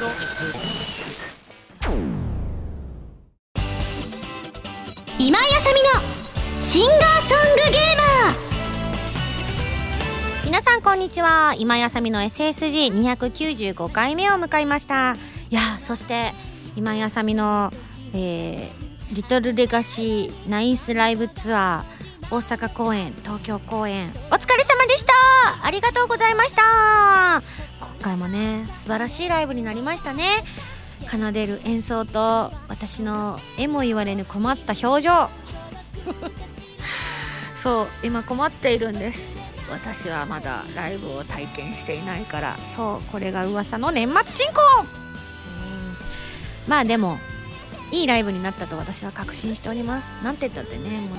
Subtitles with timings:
[0.00, 0.08] 今
[5.38, 5.90] 井あさみの
[6.62, 8.34] シンガーソングゲーマー。
[10.46, 11.54] 皆さんこんにちは。
[11.58, 15.16] 今井あさみの SSG295 回目を迎えました。
[15.50, 16.32] いやそして
[16.76, 17.70] 今井あさみの、
[18.14, 24.08] えー、リトルレガシーナインスライブツアー大阪公演東京公演。
[24.30, 25.12] お疲れ様でした。
[25.62, 27.42] ありがとうございました。
[28.00, 30.44] 回もね素晴らしいライブになりましたね。
[31.08, 35.30] 奏でる演奏と私の絵も言われぬ困った表情。
[37.62, 39.20] そう今困っているんです。
[39.70, 42.58] 私はまだライブを体験していないから。
[42.76, 44.60] そうこれが噂の年末進行。
[46.66, 47.18] まあでも
[47.90, 50.06] いいライブになったと私は確信しております。
[50.22, 51.18] なんて言ったってねもう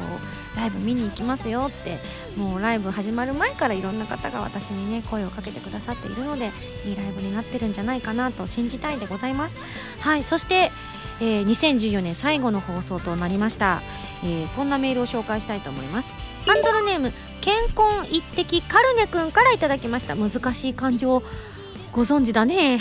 [0.00, 1.98] うライブ見に行きますよって
[2.36, 6.52] もうライブ始まる前からいろんな方が私にね声をかけてくださっているので
[6.84, 9.60] いいライブになってるんじゃないかなと信じたいでございます。
[10.00, 10.70] はいそして
[11.20, 13.80] えー、2014年最後の放送となりました、
[14.24, 16.12] えー、こんなメールを紹介したいと思います。
[16.46, 20.16] ハンドルネーム健康一滴カルネくんからいただきました。
[20.16, 21.22] 難しい漢字を
[21.92, 22.80] ご存知だね。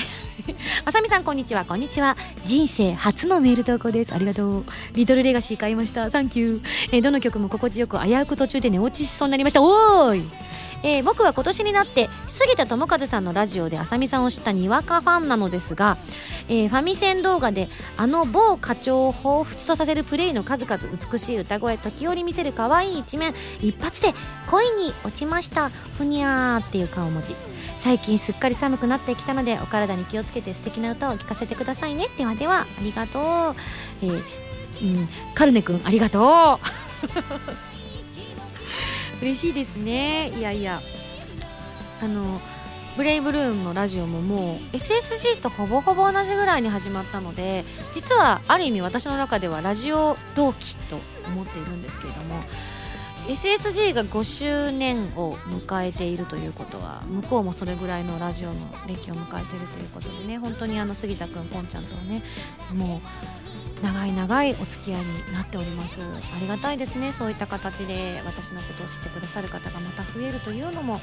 [0.85, 1.65] あさみさんこんにちは。
[1.65, 2.15] こんにちは。
[2.45, 4.15] 人生初のメール投稿です。
[4.15, 4.65] ありがとう。
[4.93, 6.09] リトルレガシー買いました。
[6.09, 9.61] サンキュー、えー、どの曲も心地よく危うく途中で寝落ちしそうになりました。
[9.61, 10.23] おーい。
[10.83, 15.97] えー、僕は今年になって杉田智和さんのラジオであさみさんを知ったにわかファンなのですが、
[16.51, 24.13] えー、ファミセン動画であの某課長を彷彿とさせるプレイの数々美しい歌声時折見せる可愛い一面一発で
[24.49, 27.35] 恋に落ちましたふにゃーっていう顔文字。
[27.77, 32.09] 最近すっかり寒くなってきたのでお体に気をつけて素敵な歌を聴かせてくださいね。
[32.17, 33.55] ではではありがとう、
[34.03, 36.59] えーうん、カルネ君ありがと
[39.21, 39.23] う。
[39.23, 40.33] 嬉しいですね。
[40.37, 40.81] いやいや。
[42.01, 42.41] あの
[42.97, 52.35] ブレイブルームのラジオももう SSG とほぼほぼ同じぐらいに始まったので実はある意味私の中ではラジオ同期と思っているんですけれども
[53.27, 58.55] SSG が5周年を迎えているということは向こうもそれぐらいのラジオの
[58.87, 62.21] 歴を迎えているということでね本当にあの杉田君ポンちゃんとはね
[62.73, 63.01] もう
[63.81, 65.99] 長い長いお付き合いになっております。
[66.01, 67.11] ありがたいですね。
[67.11, 71.01] そういった形で私のことを知ってくださる方がまた増えるというのも、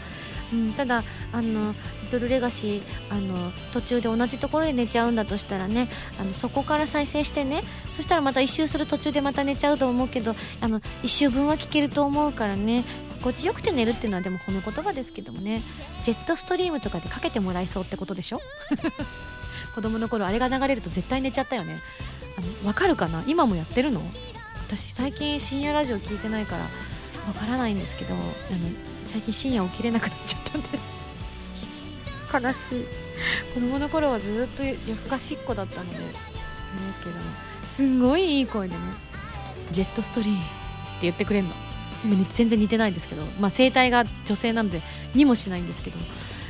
[0.52, 1.72] うん、ただあの
[2.04, 12.84] リトルレガシーあの途中で同じところで寝ちゃうんだとしたらねあのそこから再生してねそしたらまた1周する途中でまた寝ちゃうと思うけどあの1周分は聞けると思うからね
[13.18, 15.60] 心地よくて寝るっていうのはでもこの言葉ですけどもね
[16.04, 18.40] ジェットストリームとかでかけてもらえそうってことでしょ？
[19.74, 21.78] 子供の頃あれが流れると絶対寝ちゃったよね。
[22.36, 23.22] あの分かるかな？
[23.26, 24.00] 今もやってるの？
[24.66, 26.68] 私最近深夜ラジオ聞いてないからわ
[27.38, 28.22] からないんですけどあの
[29.08, 30.68] 最近深夜起きれなくなっちゃったんで。
[32.46, 32.84] 悲しい。
[33.54, 36.12] 子供の頃はずっと夜更かしっ子だったのであれで
[36.92, 37.22] すけども
[37.66, 38.80] すんごいいい声でね
[39.72, 40.44] ジェットストリームって
[41.02, 41.54] 言ってくれるの。
[42.04, 44.82] 今全然似てないんですけど、まあ、声帯が女性なので
[45.16, 45.98] にもしないんですけど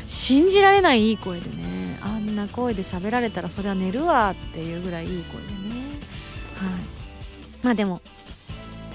[0.07, 5.55] 信じられないいい声でねあんな声で喋られたらそれは寝るわっていうぐらいいい声でね。
[6.57, 6.71] はい。
[7.63, 8.03] まあでも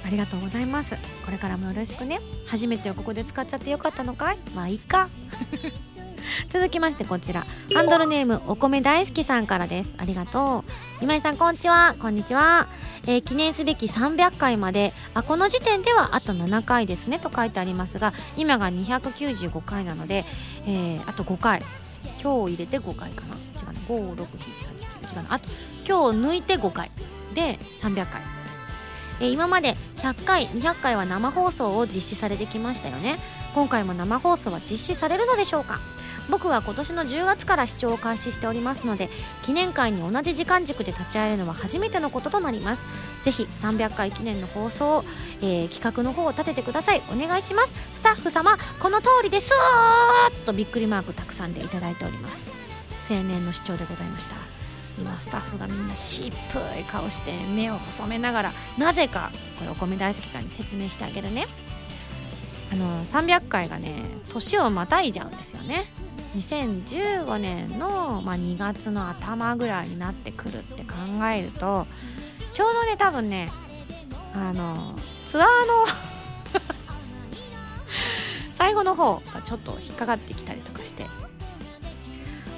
[0.06, 0.96] ありがとうございます。
[1.25, 2.19] これからもよろしくね。
[2.47, 4.38] 初めてをここで使っちゃってよかったのかい？
[4.53, 5.09] まあいいか。
[6.50, 7.46] 続きましてこちら。
[7.74, 9.94] ハンドルネームお米大好きさんからです。
[9.97, 10.72] ありがとう。
[11.02, 11.96] 今井さんこんにちは。
[12.00, 12.68] こんにちは、
[13.08, 17.20] えー、記念すべき300回まであこの時点ではあと7回ですね。
[17.20, 20.25] と書いてありますが今が295回なので、
[20.66, 21.64] えー、あと5回。
[22.22, 23.35] 今日入れて5回かな。
[23.35, 23.74] 違うな。
[23.88, 24.25] 5 6 7 8
[25.06, 25.34] 9違うな。
[25.35, 25.50] あと
[25.88, 26.91] 今日抜いて5回。
[27.34, 28.22] で300回、
[29.19, 33.19] え、今まで100回200回は生放送を実施されてきましたよね。
[33.53, 35.79] 今回も生放送は実施されるのでしょうか。
[36.29, 39.09] 僕は今年の10月から視聴を開始しておりますので
[39.46, 42.84] 記念会に同じ時間軸で立ち会えるのは初めてのこととなります。
[43.23, 45.03] ぜひ300回記念の放送、
[45.41, 47.02] えー、企画の方を立ててください。
[47.12, 47.73] お願いします。
[47.94, 52.52] スタッフ様この通りですーっとびっくりマークたくさんでいただいております。
[53.09, 54.62] 青年の視聴でございました。
[55.03, 61.47] 今スタッフがみんなしっぷい顔して目を細めながらなぜかこれお米大好きさんに説明してあげるね。
[62.72, 65.85] あの300回がね年をまたいじゃうんですよね。
[66.38, 70.96] 2015年の、まあ、2月の頭ぐらいになってくるって考
[71.32, 71.85] えると
[72.56, 73.52] ちょうどね多分ね
[74.34, 74.96] あの
[75.28, 75.85] ツアーの
[78.56, 81.06] 最後の方がちょっと引っかかってきたりとかして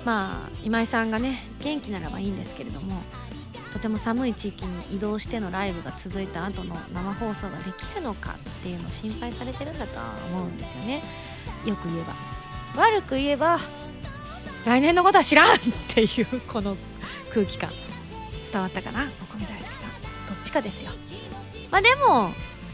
[0.05, 3.01] まあ今井さんがね元気ならばいいんですけれども
[3.73, 11.03] とても寒い地域に移動してのライブが続いた後の生放送ができるのかっていうのを心配されてるんだとは思うんですよね。
[11.65, 12.03] よく言え
[12.75, 13.59] ば悪く言えば
[14.65, 15.59] 来年のことは知らんっ
[15.89, 16.77] ていうこの
[17.33, 17.69] 空気感
[18.51, 19.73] 伝わったかなお米大好きさん。
[20.27, 20.91] どっちかですよ。
[21.69, 22.31] まあでも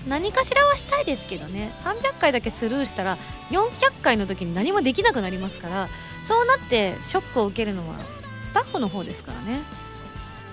[0.08, 1.74] 何かしらはしたいですけどね。
[1.84, 3.18] 300回だけスルーしたら
[3.50, 5.90] 400回の時に何もできなくなりますから
[6.24, 7.96] そうなってショックを受けるのは
[8.44, 9.62] スタッフの方ですからね。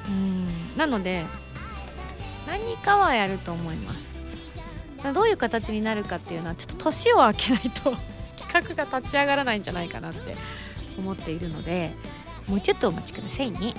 [0.09, 0.77] うん。
[0.77, 1.25] なので
[2.47, 4.19] 何かはやると思います。
[5.15, 7.95] どういう形になるかっていうのはちょっと年を明けないと
[8.37, 10.37] 企画が立ち上がらないんじゃないかなって
[10.99, 11.93] 思っているので
[12.49, 13.75] もうちょっとお待ちくださいね。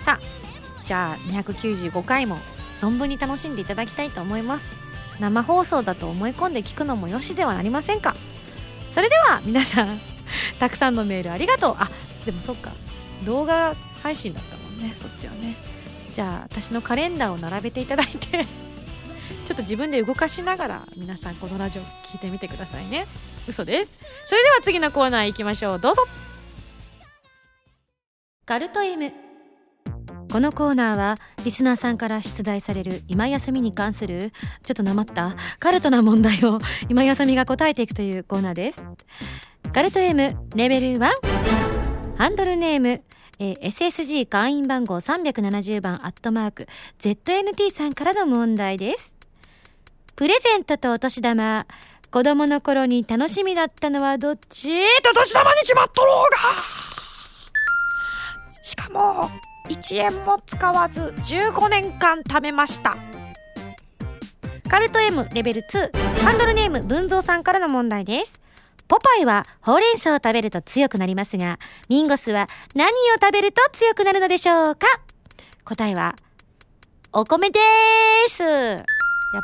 [0.00, 2.38] さあじゃあ295回も
[2.80, 4.66] 存分に楽しんでいただきたいと思います。
[5.20, 8.16] 生放送だと思い込んで聞くのもよしではありませんか。
[8.90, 10.13] それでは皆さん
[10.58, 11.76] たくさんのメールありがとう。
[11.78, 11.90] あ
[12.24, 12.72] でもそっか。
[13.24, 14.94] 動画配信だったもんね。
[14.94, 15.56] そっちはね。
[16.12, 18.46] じゃあ私のカレンダーを並べていただいて。
[19.46, 23.06] ちょっと自分で動かしながら皆さんこのラジオ聞いてみてくださいね。
[23.46, 23.94] 嘘です。
[24.24, 25.80] それでは次のコーナー行きましょう。
[25.80, 26.06] どうぞ。
[28.46, 29.12] ガルト M
[30.34, 31.14] このコーナーは
[31.44, 34.32] リスナーさんから出題される今休みに関する
[34.64, 36.58] ちょっとなまったカルトな問題を
[36.88, 38.82] 今休みが答えていくというコーナーです。
[39.72, 41.10] ガルト M レベル1
[42.16, 43.02] ハンドルネーム
[43.40, 46.68] えー、SSG 会員番号370番アットマーク
[47.00, 49.18] ZNT さんからの問題です。
[50.14, 51.66] プレゼントとお年玉。
[52.12, 54.70] 子供の頃に楽しみだったのはどっち？
[54.72, 56.38] お年玉に決まっとろうが
[58.62, 59.28] しかも、
[59.68, 62.96] 1円も使わず15年間貯めました。
[64.68, 65.90] カルト M レベル2
[66.22, 68.40] ハンドルネーム文蔵さんからの問題です。
[68.86, 71.58] ポパイはほうれん草を食べると強くなりますが、
[71.88, 74.86] ミンゴスは何を食べると強くなるのでしょうか？
[75.64, 76.14] 答えは、
[77.12, 78.42] お米でーす。
[78.42, 78.82] やっ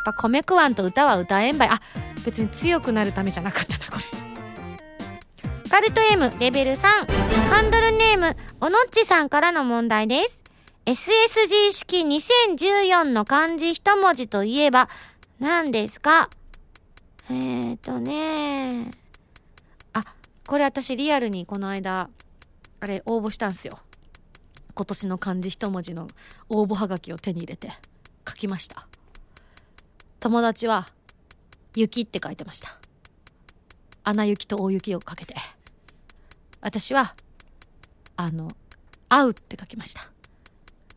[0.05, 1.69] ぱ米食わんと歌は歌えんばい。
[1.69, 1.81] あ、
[2.25, 4.05] 別に強くなるためじゃなかったな、これ。
[5.71, 6.79] カルト M レベル3
[7.49, 10.45] ハンドルネームおのっちさんからの問題です。
[10.85, 14.89] SSG 式2014の漢字一文字といえば
[15.39, 16.29] 何ですか？
[17.31, 18.91] えーとね。
[20.51, 22.11] これ私リアルにこの間
[22.81, 23.79] あれ応募したんすよ。
[24.75, 26.09] 今年の漢字一文字の
[26.49, 27.71] 応募はがきを手に入れて
[28.29, 28.89] 書きました。
[30.19, 30.89] 友達は
[31.77, 32.77] 雪って書いてました。
[34.03, 35.37] 穴雪と大雪をかけて。
[36.61, 37.15] 私は
[38.17, 38.49] あの
[39.09, 40.01] 「会う」って書きました。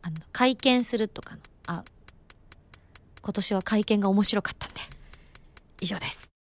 [0.02, 1.84] あの会見するとかの「会う」
[3.22, 4.80] 今年は会見が面白かったんで
[5.80, 6.33] 以上です。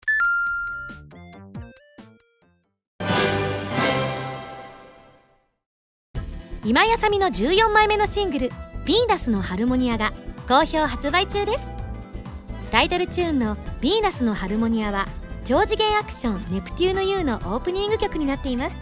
[6.65, 8.49] 今やさみの14枚目のシングル
[8.85, 10.13] 「ヴィーナスのハルモニア」が
[10.47, 11.63] 好評発売中です。
[12.71, 15.07] タイトルチューンの「ヴィーナスのハルモニア」は
[15.43, 18.75] 超次元アクション「ネプテューヌ U」のオープニング曲になっています。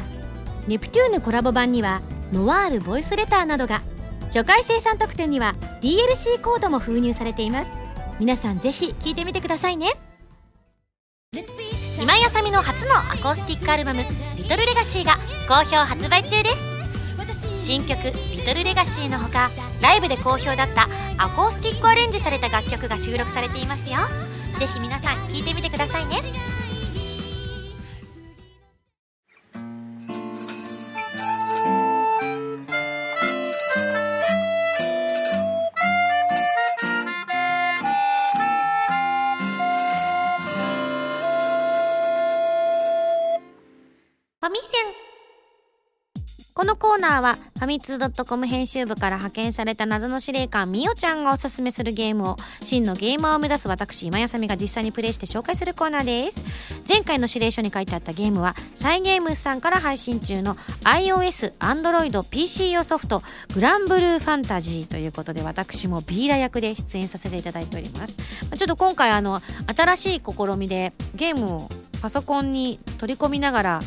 [0.67, 2.01] ネプテューヌコラボ版には
[2.31, 3.81] ノワールボイスレターなどが
[4.25, 7.69] 初回生産特典には DLC コードも封入されています。
[8.19, 9.93] 皆さんぜひ聴いてみてくださいね。
[11.99, 14.05] 今井あさみの初のアコースティックアルバム
[14.37, 15.17] 「リトルレガシーが
[15.47, 16.70] 好評発売中です。
[17.71, 19.49] 新曲「リトルレガシーのほか
[19.81, 23.99] ライブで好評だったアコースティックアレンジされた楽曲が収録されていますよ。
[24.59, 26.17] ぜひ皆さん聴いてみてくださいね。
[47.01, 56.41] ナーはファミツー .com 編集部から派遣された謎の司令官みおちゃんがおすすめするゲームを真のゲーマーを目指す私今やさみが実際にプレイして紹介するコーナーです。
[56.87, 68.17] 前回の指令書に書いてあったゲームはサイゲームスさんから配信中の iOS、Android、PC 用ソフトグランブルーファンタジーということで私もビーラ役で出演させていただいております。
[68.55, 69.39] ちょっと今回あの
[69.75, 71.69] 新しい試みでゲームを
[72.01, 73.79] パソコンに取り込みながら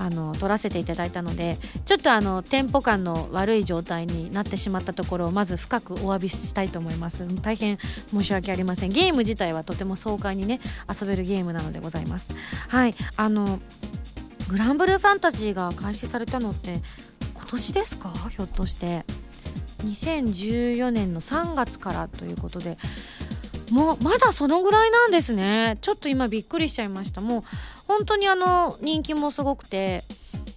[0.00, 7.28] あの撮らせていただいたのでちょっとあのテンポ感の悪い状態になってしまったところをまず深くお詫びしたいと思います。
[7.42, 7.78] 大変
[8.10, 8.90] 申し訳ありません。
[8.90, 12.28] ゲーム自体はとても爽快にね遊べるゲームなのでございます。
[12.68, 12.94] はい。
[13.16, 13.60] あの
[14.48, 16.80] グランブルーファンタジーが開始されたのって
[17.34, 18.12] 今年ですか？
[18.30, 19.04] ひょっとして。
[19.84, 22.78] 2014年の3月からということで。
[23.70, 25.78] もうまだそのぐらいなんですね。
[25.80, 27.20] ちょっと今びっくりしちゃいました。
[27.20, 27.42] もう
[27.86, 30.02] 本当にあの人気もすごくて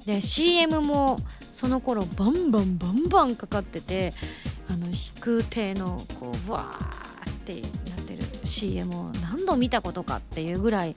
[0.05, 1.17] で CM も
[1.51, 4.13] その頃バンバンバンバンかかってて
[4.69, 10.95] あの飛空艇のこうわーってなってる CM を何度見たことかっていうぐらい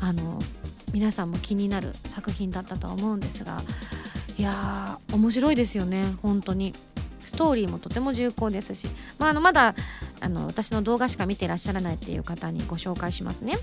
[0.00, 0.38] あの
[0.92, 3.60] 皆さんも気になる作品だったとは思うんですが
[4.36, 6.04] いやー面白いですよね。
[6.22, 6.74] 本当に。
[7.28, 8.88] ストーリーもとても重厚ですし、
[9.18, 9.74] まあ、あのまだ
[10.20, 13.54] あの私の動画しか見てらっしゃらないっていう方にご紹介しますね、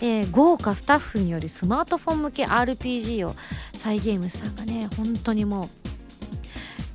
[0.00, 3.34] えー豪華スタッフによるスマートフォン向け RPG を
[3.72, 4.88] サイゲームさんがね。
[4.96, 5.68] 本当にも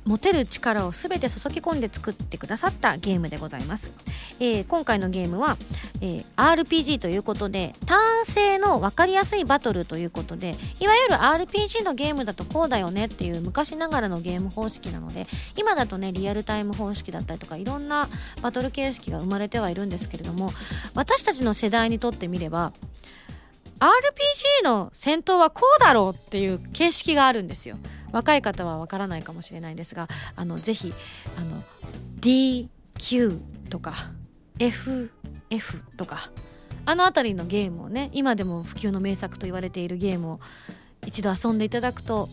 [0.06, 3.92] う持てる力を全て注ぎ込んで作ってくださったゲームでございます、
[4.40, 5.56] えー今回のゲームは、
[6.00, 15.26] えー RPG ということでターン制の分かりやすいバトルということでいわゆる RPG のゲームだとこうだよねっていう昔ながらのゲーム方式なので
[15.56, 18.08] 今だとねリアルタイム方式だったりとかいろんな
[18.42, 20.50] バトル形式が生まれてはいるんですけれども
[20.94, 22.72] 私たちの世代にとってみれば
[23.78, 27.76] RPG の戦闘はこうだろうっていう形式があるんですよ。
[28.12, 30.92] 若い方はわからないかもしれないんですがあのぜひ
[31.36, 31.62] あの
[32.20, 33.38] DQ
[33.68, 33.94] とか
[34.58, 35.10] F
[35.50, 36.30] F とか
[36.86, 40.40] あの辺りのゲームをね今でも普及の名作と言われているゲームを
[41.06, 42.28] 一度遊んでいただくと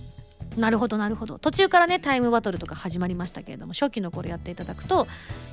[0.55, 1.37] なるほどなるほど。
[1.37, 5.07] 途中からねタイムバトルとか始まりましたけれども初期の頃やっていただくと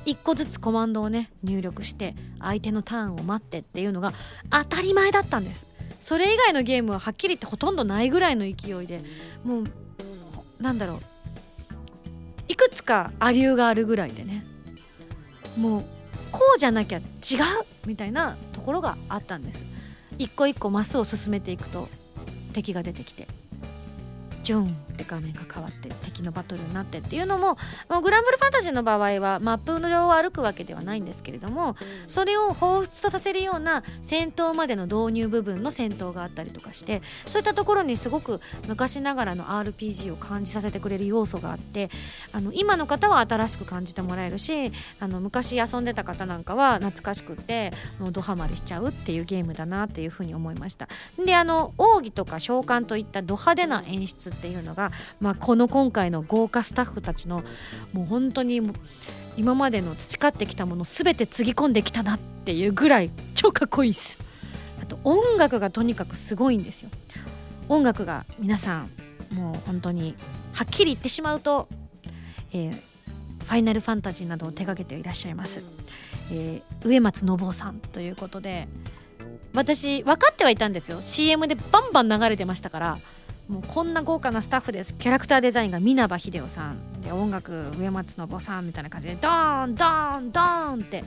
[0.05, 4.13] 1個ずつコマンドをね入力して相手のターンを待ってっていうのが
[4.49, 5.67] 当たり前だったんです。
[5.99, 9.03] それ以外のゲームははっきり言ってほとんどないぐらいの勢いで
[9.43, 9.65] もう
[10.59, 10.99] なんだろう
[12.47, 14.45] いくつかアリューがあるぐらいでね
[15.57, 15.85] もう
[16.37, 17.05] こうじゃなきゃ違う
[17.85, 19.63] みたいなところがあったんです。
[20.17, 21.89] 一個一個マスを進めていくと
[22.53, 23.27] 敵が出てきて。
[24.45, 27.57] ジュンって画面が変わって敵のバトルになってっていうのも
[27.89, 31.75] まあグランブルファンタジーの場合はマップの上を歩くわけではないんですけれども
[32.07, 41.89] それを彷彿とさせるような戦闘までの導入部分の戦闘があったりとかしてそういったところにすごく昔ながらの RPG を感じさせてくれる要素があって
[42.31, 50.87] あの今の方は新しく感じてもらえるしあの昔遊んでた方なんかは懐かしくってもうドハマりしちゃうっていうゲームだなっていうふうに思いました。
[51.17, 57.43] であの奥義とか召喚といったド派手な演出っていうのが、まあ、この今回の豪華スタッフたちの
[57.93, 58.61] もう本当に
[59.37, 64.19] 今までの培ってきたもの全てつぎ込んできたなっていうぐらい超かっこいいです。
[64.81, 66.89] あと音楽がとにかくすごいんですよ。
[67.69, 68.89] 音楽が皆さん
[69.31, 70.15] もう本当に
[70.53, 71.67] はっきり言ってしまうと、
[72.51, 72.79] えー
[73.45, 75.61] ファイナルファンタジーなどを手掛けていらっしゃいます、
[76.31, 78.67] えー植松信夫さんということで
[79.53, 80.99] 私分かってはいたんですよ。
[80.99, 82.97] CM でバンバン流れてましたから
[83.47, 84.95] もうこんな豪華なスタッフです。
[84.95, 87.01] キャラクターデザインが稲葉秀夫さん。
[87.01, 91.03] で音楽植松信さんみたいな感じでドーンドーンドーンって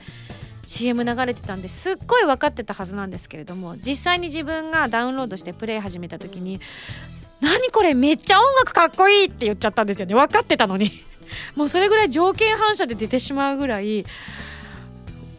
[0.63, 6.61] CM 流れてたんですっごい分かってたはずなんですけれども実際に自分がダウンロードしてプレイ始めた時に
[7.41, 10.15] 「何これめっちゃ音楽かっこいい!」って言っちゃったんですよね。
[10.15, 10.91] 分かってたのに。
[11.55, 14.05] もうそれぐらい条件反射で出てしまうぐらい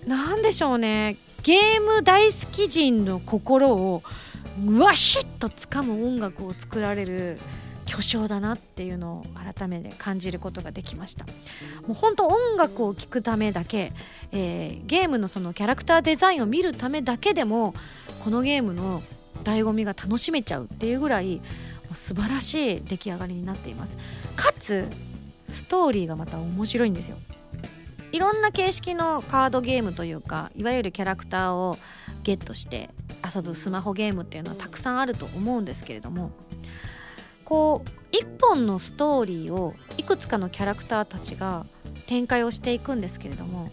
[0.06, 1.16] なんでしょうね。
[1.42, 4.02] ゲーム大好き人の心を
[4.78, 7.38] わしっと掴む音楽を作られる
[7.86, 11.24] 巨匠だなっていうのを改めて感じることができました。
[11.86, 13.92] もう本当音楽を聴くためだけ、
[14.32, 17.74] えーゲームのそのキャラクターデザインを見るためだけでも
[18.24, 19.02] このゲームの
[19.42, 21.42] 醍醐味が楽しめちゃうっていうぐらいも
[21.92, 23.98] う素晴らしい出来上がりになっています。
[24.36, 24.86] かつ
[25.48, 27.16] ストーリーがまた面白いんですよ。
[28.12, 31.78] いろんな形式のカードゲームというかいわゆるキャラクターを
[32.22, 32.90] ゲットして
[33.34, 36.30] 遊ぶスマホゲームっていうのはたくさんあると思うんですけれども
[37.44, 41.66] こう一本のストーリーをいくつかのキャラクターたちが
[42.06, 43.70] 展開をしていくんですけれども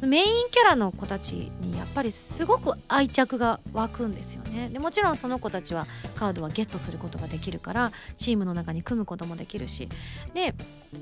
[0.00, 4.68] メインキャラの子たちにやっぱりすごく愛着が湧くんですよね。
[4.68, 9.88] でもちろんその子たちはカードはゲットすることができるからチームの中に組むこともできるし。
[10.34, 10.54] で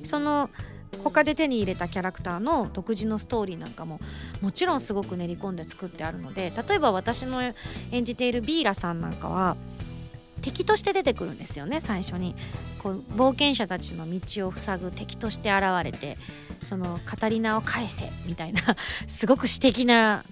[0.04, 0.48] その
[1.02, 4.00] 他で手に入れたキャラクターの独自のストーリーなんかも
[4.40, 7.42] もちろんすごく練り込んで作ってあるので例えば私の
[7.90, 9.56] 演じているビーラさんなんかは
[10.42, 12.34] 敵として出てくるんですよね最初に。
[12.78, 16.16] こう冒険者たちの道を塞ぐ敵として現れて
[16.60, 18.62] そのカタリナを返せみたいな
[19.08, 20.24] すごく私的な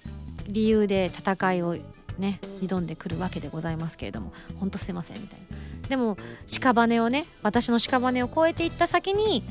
[0.47, 1.77] 理由で戦いを
[2.19, 5.89] ね挑んでくるわけでございますけれどもほんとすいませんみたいな。
[5.89, 9.43] でも屍をね私の屍を越えていった先に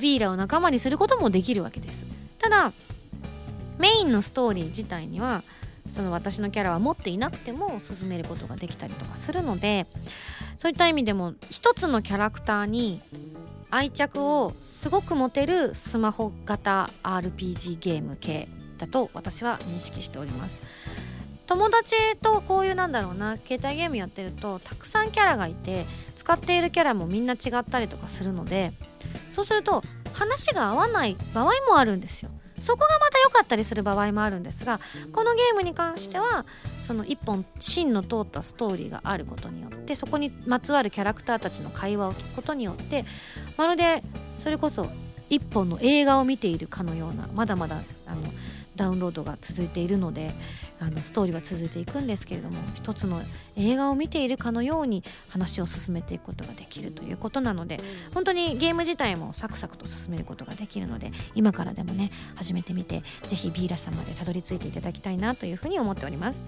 [0.00, 2.04] ヴィーラを仲間にすることもできるわけです。
[2.38, 2.72] ただ
[3.78, 5.42] メインのストーリー自体には
[5.88, 9.86] その私のキャラは持っていなくても進めることができたりとかするので
[10.56, 13.02] そういった意味でも一つのキャラクターに
[13.70, 18.48] 愛着をすごく持てるスマホ型 RPG ゲーム系
[18.78, 20.60] だと私は認識しております。
[21.46, 25.84] 友達とこういうなんだろうな携帯ゲームやってるとたくさんキャラがいて
[26.16, 28.72] 使っているキャラもみんな違ったりとかするので
[29.34, 32.30] そうすると話が合わない場合もあるんですよ。
[32.60, 34.80] そこがまた良かったりする場合もあるんですが
[35.12, 36.46] このゲームに関しては
[36.80, 43.04] その一本芯の通ったストーリーがあることによってそこにまつわるキャラクターたちの会話を聞くことによって
[43.58, 44.02] まるで
[44.38, 44.86] それこそ
[45.28, 48.22] 一本の映画を見ているかのようなまだまだあの
[48.76, 50.30] ダウンロードが続いているので
[50.84, 53.22] あのストーリーは続いていくんですけれども一つの
[53.56, 57.78] 映画を見ているかのように話を進めていくことができるということなので
[58.12, 66.44] 本当にゲーム自体もサクサクと進めることができるので今からでもね始めてみてぜひビーラさんまでたどり着いていただきたいなというふうに思っております。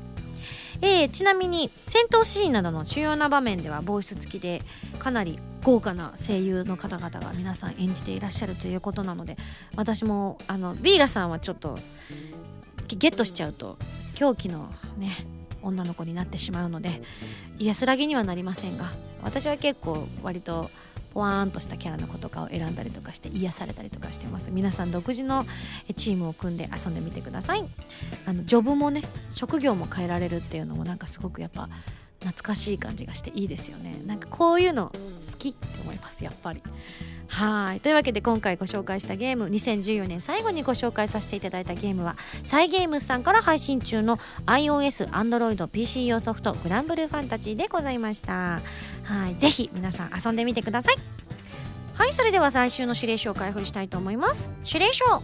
[0.82, 4.60] えー、ちなみに戦闘シーンなどの主要な場面ではボイス付きで
[4.98, 9.38] かなり豪華な声優の方々が皆さん演じていらっしゃるということなので
[9.74, 11.78] 私もあのビーラさんはちょっと
[12.88, 13.78] ゲットしちゃうと
[14.16, 14.68] 狂気の
[14.98, 15.12] ね
[15.62, 17.02] 女の子になってしまうので
[17.58, 18.86] 安らぎにはなりませんが
[19.22, 20.70] 私は結構割と
[21.12, 24.50] ポワーンとしたキャラの子とかを選んだりとかして癒されたりとかしてます。
[24.50, 25.46] 皆さん独自の
[25.96, 27.64] チームを組んで遊んでみてください。
[28.26, 31.70] あのジョブもね職業も変えられるっていうのもなんかすごくやっぱ
[32.20, 33.98] 懐かしい感じがしていいですよね。
[34.04, 36.62] なんかこういうの好きって思いますやっぱり。
[37.28, 37.80] はい。
[37.80, 48.60] というわけで今回ご紹介したゲーム2014年最後にご紹介させていただいたゲームはサイゲームスさんから配信中の iOS、Android、PC 用ソフトグランブルーファンタジーでございました。
[49.02, 49.34] はい。
[49.36, 50.96] ぜひ皆さん遊んでみてください。
[51.94, 52.12] はい。
[52.12, 54.52] それでは最終の指令書を開封したいと思います。
[54.64, 55.22] 指令書。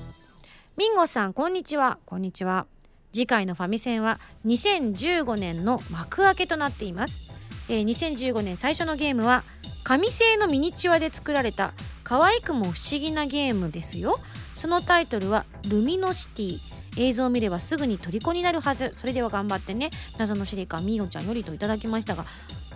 [0.77, 1.99] ミンゴさんこんにちは。
[2.07, 2.67] こんにちは。
[3.13, 7.21] 次回のファミセンは2015年の幕開けとなっています、
[7.69, 9.45] えー、2015年最初のゲームは
[9.85, 14.19] 紙製のミニチュアで作られた可愛くも不思議なゲームですよ。
[14.55, 16.59] そのタイトルはルミノシティ。
[16.99, 18.91] 映像を見ればすぐに虜になるはず。
[18.93, 19.91] それでは頑張ってね。
[20.19, 22.27] 謎の司令官みおちゃんよりといただきましたが。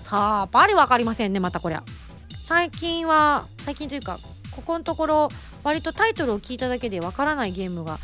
[0.00, 1.82] さあぱり分かりませんねまたこりゃ。
[2.40, 4.18] 最近は最近というか
[4.52, 5.28] ここのところ
[5.64, 7.98] 割とタイトルを聞いただけでわからないゲームが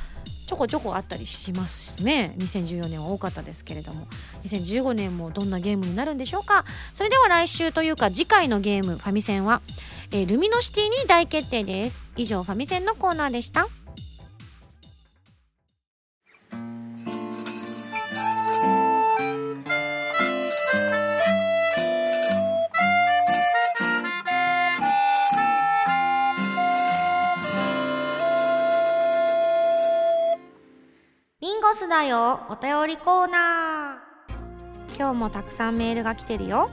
[0.46, 2.34] ちょこちょこあったりしますね。
[2.38, 4.06] 2014年は多かったですけれども。
[4.44, 6.66] 2015年もどんなゲームになるんでしょうか。
[6.92, 9.62] それでは来週というか次回のゲームファミセンは、
[10.14, 12.04] えー、ルミノシティに大決定です。
[12.16, 13.68] 以上ファミセンのコーナーでした。
[31.82, 32.40] スだよ。
[32.48, 34.96] お便りコーナー。
[34.96, 36.70] 今日もたくさんメールが来てるよ。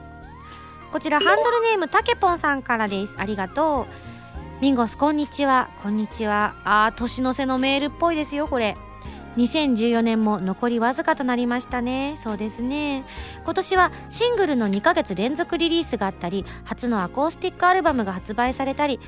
[0.92, 3.14] こちらハンドルネームたけぽんさんからです。
[3.18, 3.86] ありがと
[4.60, 4.60] う。
[4.60, 5.70] ミンゴスこんにちは。
[5.82, 6.56] こんにちは。
[6.64, 8.76] あー年の瀬のメールっぽいですよこれ。
[9.36, 12.16] 2014年も残りわずかとなりましたね。
[12.18, 13.04] そうですね。
[13.44, 18.98] 今年はシングルの2ヶ月連続リリースがあったり初のアコースティックアルバムが発売されたり。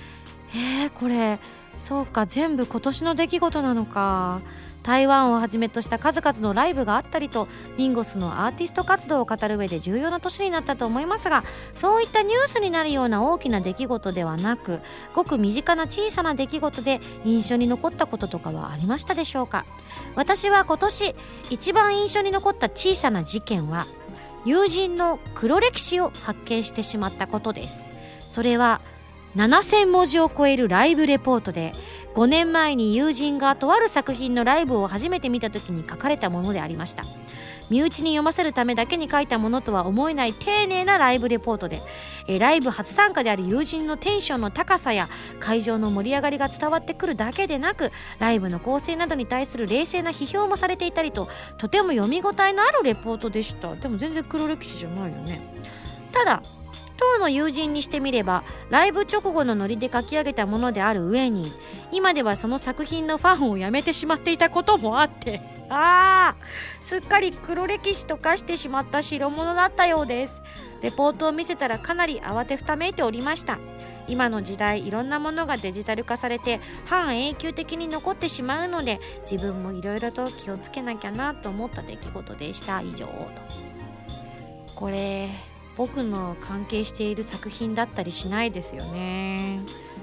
[0.55, 1.40] えー、これ。
[1.79, 4.40] そうか全部今年の出来事なのか。
[4.83, 14.81] 台湾をはじめとした数々のライブがあったりとミンゴスのアーティスト活動を語る上で重要な年になったと思いますがそういったニュースになるような大きな出来事ではなく
[15.14, 19.64] ごく身近な小さな出来事で印象に残ったこととかはありましたでしょうか？
[20.16, 21.14] 私は今年
[21.51, 23.87] 一番印象に残った小さな事件は
[24.45, 27.87] 友人の黒歴史を発見してしまったことです。
[28.21, 28.81] それは
[29.37, 31.73] 7000文字を超えるライブレポートで
[32.14, 37.05] 5年前に友人がとある作品のライブを初めて見た時に書かれたものでありました。
[37.71, 41.83] 身内に読ませるためだけに書いたものとは思えない丁寧なライブレポートで
[42.27, 45.09] えライブ初参加である友人のテンションの高さや
[45.40, 53.75] 会場の盛り上がりが伝わってくるだけでなくライブの構成などに対する冷静な批評もされていたりととても読み応えのあるレポートでした。
[53.77, 55.40] でも全然黒歴史じゃないよね。
[56.11, 56.42] ただ
[57.03, 61.53] 当の友人にしてみればライブ直後のノリで書き上げたものである上に
[61.91, 70.43] 今ではその作品のファンをやめてしまっていたこともあって あーすっかり黒歴史と化してしまった代物だったようです。
[70.83, 73.59] レポートを見せたらかなり慌てふためいておりました。
[74.07, 82.83] 今の時代いろんなものがデジタル化されて半永久的に残ってしまうので自分もいろいろと気をつけなきゃなと思った出来事でした。
[82.83, 83.12] 以上と。
[84.75, 85.31] これ
[85.76, 89.61] 僕の関係している作品だったりしないですよね。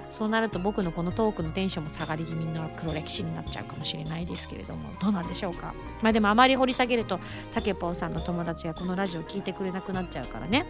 [0.09, 4.89] そうなると僕のこのトークのテンションも下がり気味の黒歴史になっちゃうかもしれないですけれども。
[4.99, 5.73] どうなんでしょうか。
[6.01, 7.19] まあでもあまり掘り下げると
[7.53, 10.65] たけぽんさんの友達がこのラジオ聞いてくれなくなっちゃうからね。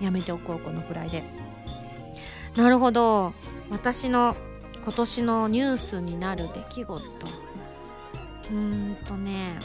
[0.00, 1.22] やめておこうこのくらいで。
[2.56, 3.34] なるほど。
[3.70, 4.34] 私の
[4.82, 7.02] 今年のニュースになる出来事。
[8.50, 9.58] うーんとね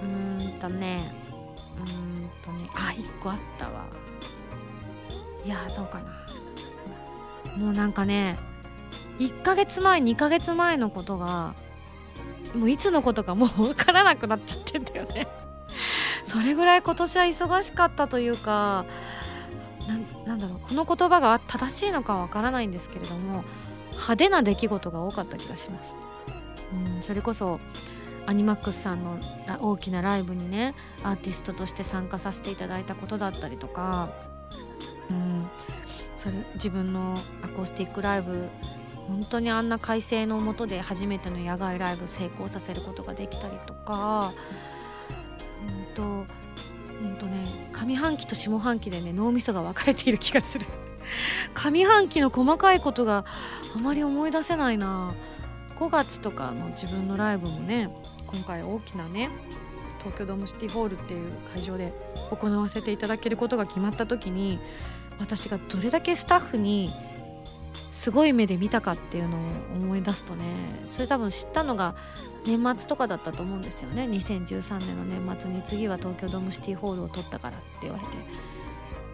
[0.00, 1.12] うーんとね
[1.76, 3.86] うーんとねあ1個あったわ
[5.44, 6.04] いやどうかな
[7.56, 8.38] もうなんかね
[9.18, 11.54] 1ヶ月前2ヶ月前のことが
[12.54, 15.28] もういつのことかもう分からなくなっちゃってんだよね
[16.24, 18.84] それぐらい今年は忙しかったというか
[20.26, 23.44] なんだろうこの言葉が正しいのかわからないんですけれども
[23.92, 25.96] 派手な出来事が多かった気がします。
[26.96, 27.58] うん、それこそ
[28.26, 29.18] アニマックスさんの
[29.60, 34.10] 大きなライブにねアーティストとして参加させていただいたことだったりとか、
[35.10, 35.46] うん、
[36.16, 38.48] それ自分のアコースティックライブ
[39.08, 44.34] 本当にあんな快晴のもとで初めての野外ライブ成功させることができたりとか、
[45.66, 46.24] うんと
[47.02, 50.66] うんとね、上半期と下半期でね脳みそが分かれている気がする。
[51.54, 53.24] 上半期の細かいことが
[53.74, 55.14] あまり思い出せないな。
[55.76, 57.88] 5月とかの自分のライブもね
[58.26, 59.30] 今回大きなね
[59.98, 61.92] 東京ドームシティホールっていう会場で
[62.30, 64.58] 行わせていただけることが決まった時に
[65.18, 66.92] 私がどれだけスタッフに
[67.90, 69.40] すごい目で見たかっていうのを
[69.80, 70.44] 思い出すとね
[70.88, 71.96] それ多分知ったのが
[72.46, 74.04] 年末とかだったと思うんですよね。
[74.04, 78.08] 2013年の年末に次は東京ドームシティホールを取ったからって言われて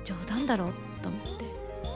[0.04, 0.66] 冗談だろ
[1.02, 1.44] と思って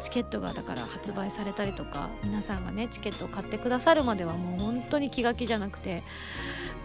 [0.03, 6.03] チケットがだから発売されたりとか皆さんがねチケットを買ってくださるまではもう本当に気が気じゃなくて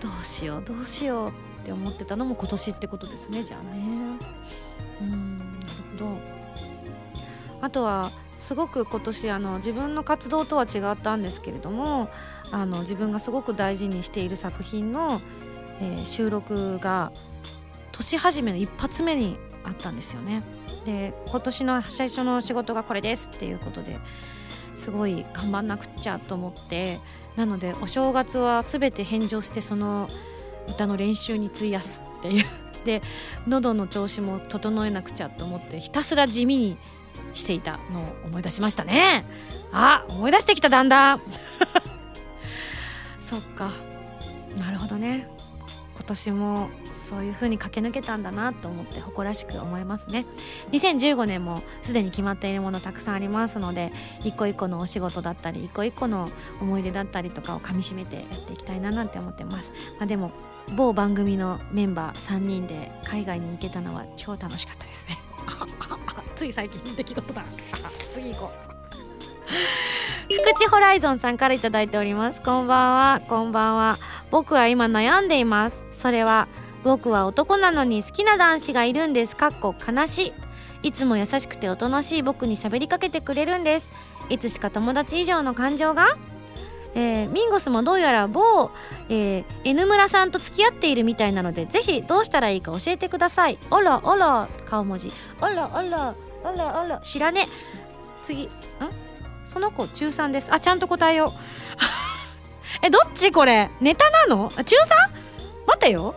[0.02, 3.44] どうしようどうしようって思ってたのも今年ってことですね。
[3.44, 4.20] じゃあね。
[5.02, 5.50] うんなる
[5.98, 6.18] ほど。
[7.62, 12.10] あとはすごく今年あの自分の活動とは違ったんですけれども
[12.52, 15.22] あの自分がすごく大事にしている作品の、
[15.80, 17.14] えー、収録が
[17.94, 20.44] 年始めの一発目にあったんですよね。
[20.86, 23.98] で今年の最初の仕事がこれですっていうことで
[24.76, 27.00] すごい頑張んなくっちゃと思って
[27.38, 30.10] なのでお正月は全て返上してその
[30.68, 32.46] 歌の練習に費やすっていう。
[32.86, 33.02] で
[33.48, 36.78] 喉の調子も整えなくちゃと思ってひたすら地味に
[37.34, 39.26] していたのを思い出しましたね。
[39.72, 41.22] あ思い出してきただんだん。
[43.24, 43.72] そっか。
[44.58, 45.30] なるほどね。
[45.96, 46.70] 今年も
[47.04, 50.26] そういう風に駆け抜けたんだなと思って誇らしく思いますね。
[50.72, 53.92] 2015年もすでに決まっているものたくさんありますので
[54.24, 56.30] 一個一個のお仕事だったり一個一個の
[56.62, 60.32] 思い出だったりとかをかみしめてやっていきたいななんて思ってます、まあ、でも
[60.76, 65.20] 某番組のメンバー3人で海外に行けたのは超楽しかったですね。
[66.36, 67.44] つい最近の出来事だ。
[68.12, 68.74] 次行こう。
[70.34, 72.42] 福地ホライゾンさんから頂いております。
[72.42, 73.22] こんばんは。
[73.28, 74.00] こんばんは。
[74.32, 75.76] 僕は今悩んでいます。
[75.94, 76.48] それは
[76.84, 79.36] 僕は男なのに好きな男子がいるんです。
[79.36, 80.34] かっこ悲し
[80.84, 80.88] い。
[80.90, 83.90] いつも優しくておとなしい僕に喋りかけてくれるんです。
[84.30, 86.18] いつしか友達以上の感情が？
[86.96, 88.70] えー、ミンゴスもどうやら某、
[89.10, 93.58] えー、N 村さんと付き合っているみたいなのでぜひどうしたらいいか教えてください。
[93.72, 95.12] あらあら顔文字。
[95.40, 97.48] あらあらあらあら知らね
[98.22, 98.44] 次。
[98.44, 98.50] ん？
[99.46, 100.54] その子中3です。
[100.54, 101.40] あちゃんと答えよう。
[102.86, 103.72] えどっちこれ？
[103.80, 104.52] ネタなの？
[104.52, 104.66] 中 3?
[105.66, 106.14] 待てよ。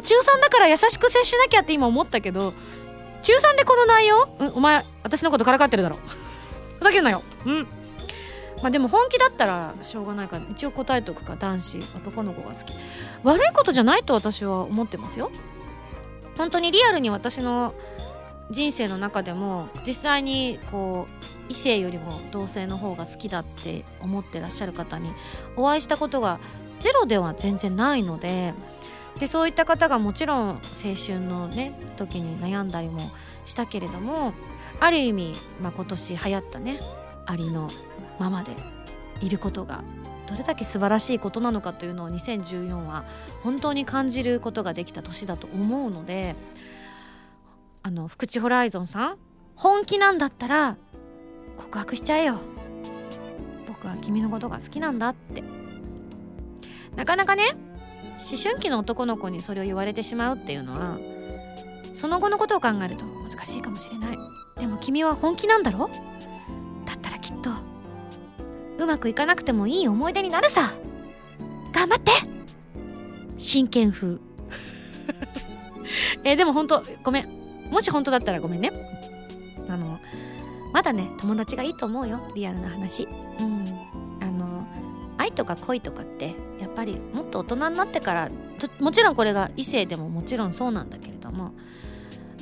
[0.00, 2.54] 中3だから優しく接しなきゃって今思ったけど
[3.22, 4.26] 中3でこの内容？
[4.26, 5.96] んお前私のことからかってるだろ。
[6.78, 7.22] ふざけんなよ。
[7.44, 7.68] うん。
[8.62, 11.36] まあでも本気だったらしょうがないから一応答えとくか。
[11.36, 12.72] 男子男の子が好き。
[13.22, 15.30] 悪いことじゃないと私は思ってますよ。
[16.36, 17.74] 本当にリアルに私の
[18.50, 21.12] 人生の中でも実際にこう
[21.48, 25.12] 異性よりも同性の方が好きだって思ってらっしゃる方に
[25.56, 26.40] お会いしたことが
[26.80, 28.54] ゼロでは全然ないので
[29.22, 30.58] でそういった方がもちろん青
[30.96, 33.12] 春のね時に悩んだりも
[33.44, 34.34] したけれども
[34.80, 36.80] ある意味、まあ、今年流行ったね
[37.24, 37.70] ありの
[38.18, 38.56] ままで
[39.20, 39.84] いることが
[40.26, 43.04] どれだけ素晴らしいことなのかというのを2014は
[43.44, 46.34] 本当に感じることができた年だと思うので
[47.84, 49.18] あの福地ホライゾンさん
[49.54, 50.76] 本気なんだったら
[51.56, 52.38] 告白しちゃえよ。
[53.68, 55.44] 僕は君のことが好きなんだって。
[56.96, 57.44] なかなかね
[58.30, 60.98] 思春期の男の子にそれを言われてしまうっていうのは
[61.94, 64.18] その後のことを考えると難しいかもしれない。
[64.58, 65.88] でも君は本気なんだろ？
[66.84, 67.50] だったらきっと
[68.78, 70.74] うまくいかなくてもいい思い出になるさ。
[71.72, 72.12] 頑張って。
[73.38, 74.18] 真剣風。
[76.24, 77.28] えでも本当ごめん。
[77.70, 78.72] もし本当だったらごめんね。
[79.68, 79.98] あの
[80.72, 82.20] まだね友達がいいと思うよ。
[82.34, 83.08] リアルな話。
[83.40, 83.64] うん。
[84.20, 84.66] あの
[85.18, 86.34] 愛とか恋とかって
[86.72, 88.30] っぱりもっと大人になってから
[88.80, 91.52] もちろんこれが異性でももちろんそうなんだけれども、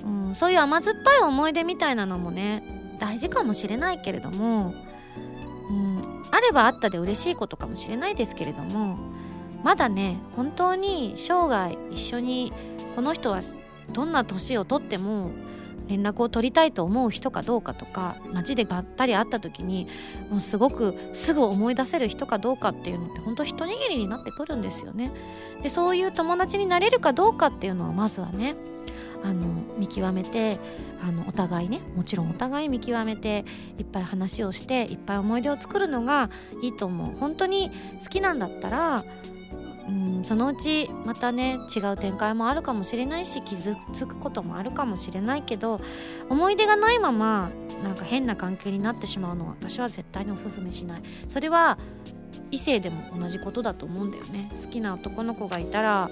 [0.05, 4.75] うん、そういう甘酸っぱい思い出みたいなのもね大事かもしれないけれども、
[5.69, 8.99] うん、あればあったで嬉しいことかもしれないですけれども
[9.65, 12.53] まだね本当に生涯一緒に
[12.95, 13.41] この人は
[13.93, 15.31] どんな年をとっても
[15.91, 19.89] 連絡を取りたいと思う人かどうかとか街でばったり会った時に
[20.31, 25.13] もうすごくすぐ思い出せる人かどうかっていうのって本当一握りになってくるんですよね。
[25.63, 28.55] でそういう友達になれるかどうかっていうのはまずはね
[29.23, 30.59] あの見極めて
[31.03, 33.45] あのお互いねもちろんお互い見極めて
[33.79, 36.31] いっぱい話をしていっぱい思い出を作るのが
[36.63, 37.71] いいと思う本当に
[38.03, 39.05] 好きなんだったら
[39.91, 45.81] うんそのうちまたね違う展開もあるかもしれないし傷つくこともあるかもしれないけど
[46.29, 47.51] 思い出がないまま
[47.83, 51.03] なんか変な関係になってしまうのは私は絶対におすすめしない。
[51.27, 51.79] それは
[52.51, 54.51] 異性でも同じことだと思うんだよね。
[54.53, 56.11] 好きな男の子がいたら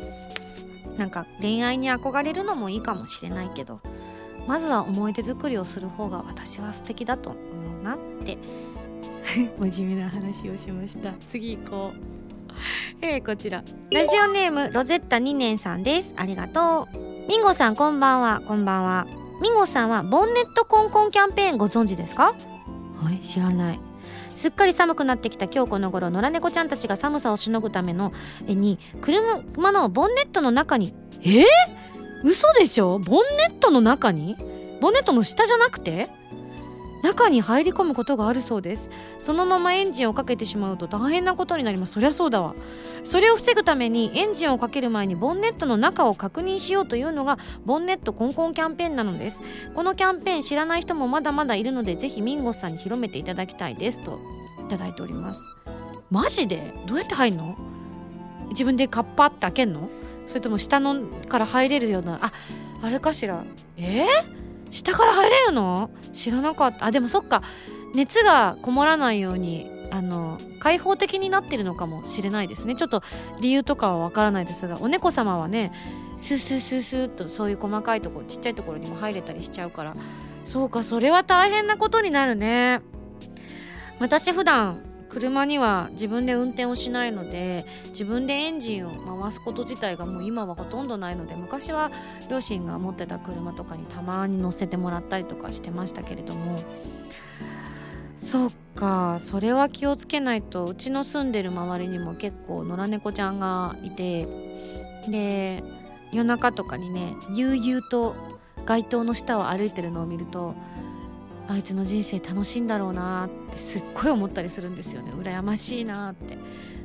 [0.97, 3.81] なんか恋愛に憧れるのもいいかもしれないけど
[4.47, 7.39] まずは思い出作りをする方が私は素敵だと思
[7.81, 8.39] うなって
[9.61, 11.13] 真面目な話をしました。
[11.29, 12.18] 次行こう。
[13.01, 13.63] えー、こちら。
[13.91, 16.13] ラジオネームロゼッタ2年さんです。
[16.17, 16.99] ありがとう。
[17.29, 18.43] ミンゴさんこんばんは。
[18.47, 19.07] こんばんは。
[19.41, 22.35] ミンゴさんはボンネットコンコンキャンペーンご存知ですか？
[23.03, 23.81] はい知らない。
[24.35, 25.47] すっかり寒くなってきた。
[25.47, 28.13] 今日この頃野良猫ちゃんたちが寒さをしのぐための
[28.47, 30.95] えに車のボンネットの中に。
[31.23, 31.45] えー、
[32.25, 32.99] 嘘でしょ？
[32.99, 34.37] ボンネットの中に？
[34.81, 36.09] ボンネットの下じゃなくて？
[37.03, 38.91] 中に入り込むことがあるそうです。
[39.19, 41.93] そのままエンジンをかけてしまうと大変なことになります。
[41.93, 42.55] そりゃそうだわ。
[43.05, 49.43] それを防ぐためにエンジンをかける前にボンネットの中を確認しようというのがボンネットコンコンキャンペーンなのです。
[49.75, 54.19] このキャンペーン知らない人もまだまだいるのでぜひミンゴスさんに広めていただきたいですと
[54.65, 55.41] いただいております。
[56.11, 56.75] マジで？
[56.87, 57.57] どうやって入るの？
[58.51, 59.89] 自分でカッパって開けんの？
[60.27, 62.19] それとも下のから入れるような？
[62.23, 62.33] あ
[62.83, 63.45] あれかしら？
[63.77, 64.07] えー？
[64.71, 65.91] 下から入れるの？
[66.13, 66.87] 知らなかった。
[66.87, 67.43] あでもそっか。
[67.95, 72.75] 熱がこもらないようにあの開放的になってるのかもしれないですね。
[72.75, 73.03] ちょっと
[73.41, 75.73] 理由とかはわからないですがお猫様はね
[76.19, 79.95] スースースースーっとそういう細かいところちっちゃいところにも入れたりしちゃうから。
[80.45, 82.81] そうかそれは大変なことになるね。
[84.01, 91.91] 私普段車には自分で運転をしないので自分でエンジンを回すこと自体がもう今はほとんどないので昔は
[92.31, 96.57] 両親が持ってた車とかにたまに乗せてもらったりとかしてましたけれども。
[98.19, 104.27] そっかそれは気をつけないとうちの住んでる周りにも結構野良猫ちゃんがいて
[105.09, 105.63] で
[106.13, 108.17] 夜中とかにね悠々と
[108.67, 110.55] 街灯の下を歩いてるのを見ると
[111.49, 115.13] あいつの人生楽しいんだろうなってすっごい思ったりするんですよね。
[115.13, 116.39] 羨ましいなって。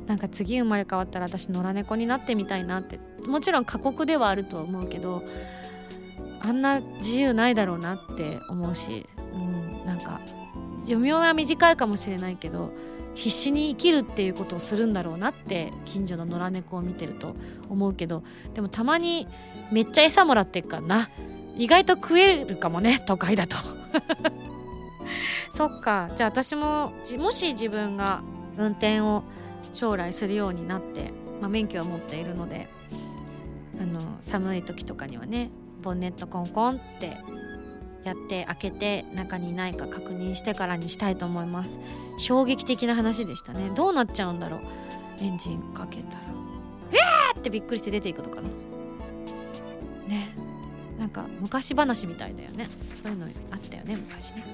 [0.08, 2.99] なんか次生まれ変わったら私野良猫になってみたいなって。
[3.28, 5.23] もちろん過酷ではあると思うけど
[6.41, 10.19] あんな自由ないだろうなって思うし、うん、なんか
[10.86, 12.71] 寿命は短いかもしれないけど
[13.15, 17.36] 必死に生きるっていうことをするんだろうなって近所の野良猫を見てると
[17.69, 18.23] 思うけど
[18.54, 19.28] でもたまに
[19.71, 21.10] めっちゃ餌もらってっからな。
[21.56, 23.58] 意外と食えるかもね都会だと。
[25.54, 26.10] そっか。
[26.16, 28.22] じゃあ私ももし自分が
[28.58, 29.24] 運転を
[29.72, 31.12] 将来するようになって、
[31.42, 32.70] まあ、免許を持っているので
[33.80, 35.50] あの寒い時とかにはね
[35.82, 37.18] ボンネットコンコンって
[38.04, 41.80] やって開けて中にないか確認してからにしたいと思います。
[42.18, 43.72] 衝撃的な話でしたね。
[43.74, 44.62] どうなっちゃうんだろう。
[45.22, 46.24] エンジンかけたら
[46.92, 48.50] 「えー!」ってびっくりして出ていくのかな。
[50.08, 50.36] ね。
[51.04, 52.70] なんか昔話みたいだよね。
[53.04, 54.46] そういうのあったよね昔ね。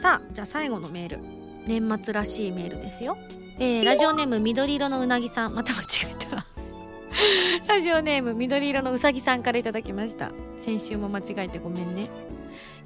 [0.00, 1.18] さあじゃあ最後のメール。
[1.66, 3.18] 年末らしいメールですよ。
[3.58, 5.54] えー、ラジオネーム緑色のうなぎさん。
[5.56, 6.46] また間違えた。
[7.74, 10.30] ラジオネーム緑色のうさぎさんから頂きました。
[10.60, 12.08] 先週も間違えてごめんね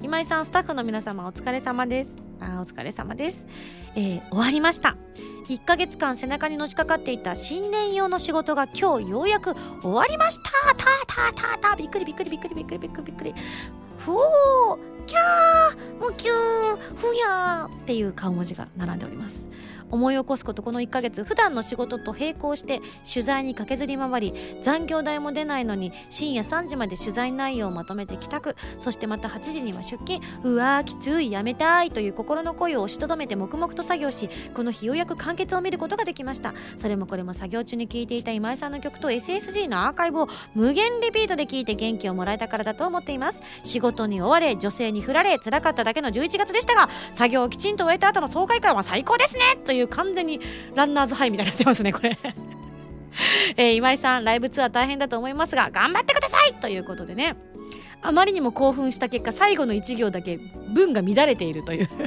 [0.03, 2.15] 今井さんスタッフの皆様お疲れ様です。
[2.39, 3.45] あお疲れ様です、
[3.95, 4.97] えー、終わりました。
[5.47, 10.75] 1ヶ月間背中にのしかかっていた新年用の仕事が今日ようやく終わりました。
[10.75, 13.35] たたたたびっくりびっくりびっくりびっくりびっくりびっくり。
[13.99, 19.47] ふおーキャームキューふやーっていう顔文字が並んでおります。
[19.91, 36.53] 思い起こすことこの1ヶ月普段の仕事と並行して取材に駆けずり回り残業代も出ないのに深夜3時まで取材内容をまとめて帰宅そしてまた8時には出勤うわーきついやめたいという心の声を押しとどめて黙々と作業しこの日ようやく完結を見ることができました。
[36.77, 43.41] それもこれも作業中に聴いていた今井さんの曲と SSG のアーカイブを無限リピートで聴いて元気をもらえたからだと思っています。
[43.63, 49.57] 仕事に追われ女性に振られ辛かっただけの11月でしたが作業をきちんと終えた後の爽快感は最高ですね！
[49.65, 50.39] というう完全に
[50.75, 52.17] ランナーズハイみたいになってますねこれ。
[53.57, 57.35] えー、今井さんライブツアー大変だと思いますが頑張ってくださいということでね。
[58.01, 60.39] あまりにも興奮した結果最後の1行だけ
[60.73, 61.89] 文が乱れているという。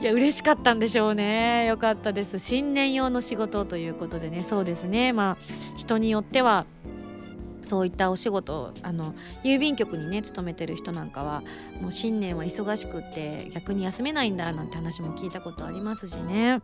[0.00, 1.66] いや嬉しかったんでしょうね。
[1.66, 2.38] よかったです。
[2.38, 4.40] 新年用の仕事ということでね。
[4.40, 5.12] そうですね。
[5.12, 5.44] まあ
[5.76, 6.64] 人によっては
[7.68, 11.42] そういったお仕事あの郵便局にね勤めてる人なんかは
[11.82, 16.62] もう新年は忙しくって逆に休めないんだなんて話も聞いたことありますしね。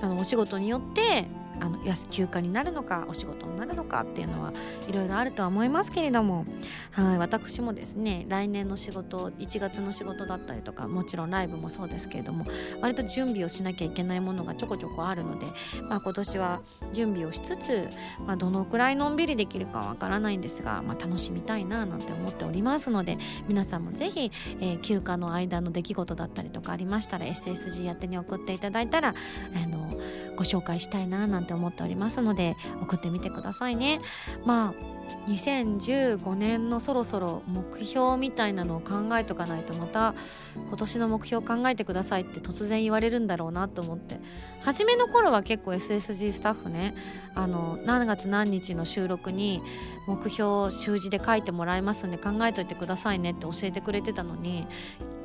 [0.00, 1.26] あのお仕事によって
[1.60, 1.78] あの
[2.10, 4.52] 休暇になるのかお仕事になるのかっていうのは
[4.88, 6.44] いろいろあるとは思いますけれども
[6.92, 12.44] はい私もですね来年の仕事1月の仕事だったりとかもちろんライブもそうですけれども
[12.80, 15.46] 割と準備をしなきゃいけないものがちょこちょこあるので、
[15.88, 17.88] まあ、今年は準備をしつつ、
[18.26, 29.14] まあ、どのくらいのんびりできるかわからないんですが、まあ、楽しみたいななんて思っておりますので皆さんもぜひ、えー休暇の間の出来事だったりとかありましたら SSG 宛てに送っていただいたら
[29.54, 29.98] あの
[30.36, 34.00] ご紹介したいななんて思っておりますので送ってみてくださいね。
[34.44, 40.14] まあ2015年のそろそろ目標みたいなのを考えとかないとまた
[40.54, 44.20] 今年の目標考えてくださいって突然言われるんだろうなと思って
[44.60, 46.94] 初めの頃は結構 SSG スタッフね
[47.34, 49.62] あの何月何日の収録に
[50.06, 54.66] 目標を習字で書いてもらいますんで考えといてくださいねって教えてくれてたのに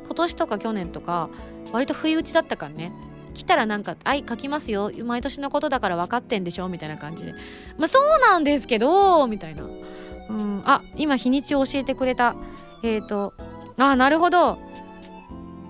[0.05, 1.29] 今年とか去年とか
[1.71, 2.91] 割と不意打ちだったからね
[3.34, 4.91] 来たらなんか「はい書きますよ。
[5.04, 7.34] 毎年のことだから分かってんでしょ」みたいな感じで
[7.78, 9.63] 「まあそうなんですけど」みたいな
[10.30, 10.62] 「うん。
[10.65, 12.36] あ今日にちを教えてくれた。
[12.84, 13.34] えっ、ー、と
[13.78, 14.58] あなるほど。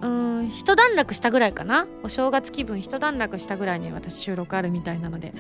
[0.02, 1.88] うん一段落したぐらいかな。
[2.04, 5.34] お正月気分一段落したぐらいに私収録あるみたいなので、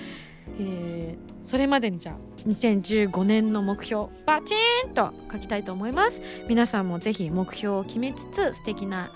[0.59, 2.15] えーそれまでにじゃあ
[2.47, 6.21] 2015年の目標バチーンと書きたいと思います。
[6.47, 9.11] 皆さんもぜひ目標を決めつつ素敵な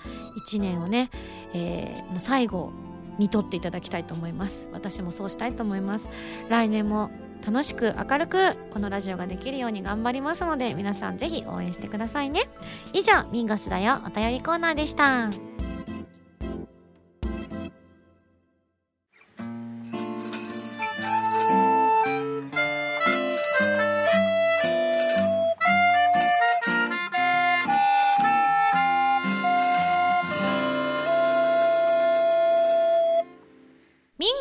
[0.46, 1.08] 1年をね、
[1.54, 2.70] えーの最後
[3.18, 4.68] にとっていただきたいと思います。
[4.72, 6.08] 私もそうしたいと思います。
[6.48, 7.10] 来年も
[7.46, 12.48] 楽しく明るくこのラジオができるように頑張りますので皆さんぜひ応援してくださいね。
[12.92, 14.00] 以上ミンゴスだよ。
[14.06, 15.47] お便りコーナーでした。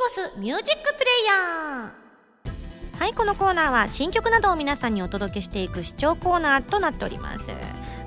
[0.07, 2.99] ミンゴスミュージックプレイヤー。
[2.99, 7.45] はいこのコーナーは新曲などを皆さんにお届けしていく視聴コーナーとなっております。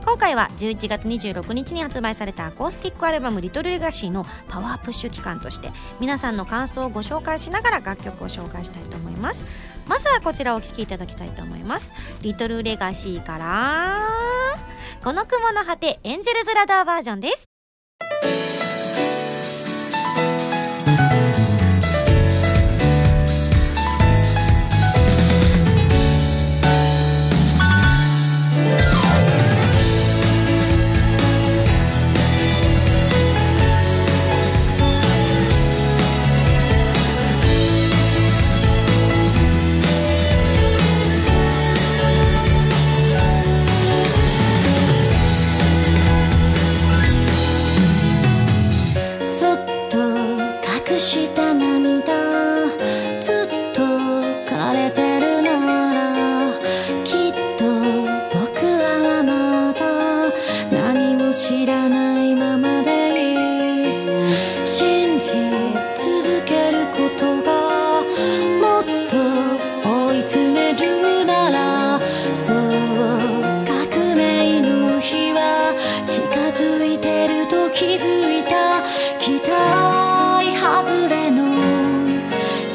[0.05, 9.45] 今回は11月26日に発売されたアコースティックアルバム「リトルレガシーのパワープッシュ期間として皆さんの感想をご紹介しながら楽曲を紹介したいと思います。
[9.87, 11.93] まずはこちらをお聴きいただきたいと思います。
[12.23, 14.57] リトルレガシーから
[15.05, 18.40] この雲の果てエンジェルズラダーバージョンです。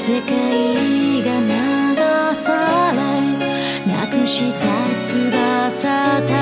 [0.08, 1.50] 世界が流
[2.36, 3.02] され
[3.92, 4.64] なくした
[5.02, 6.35] 翼た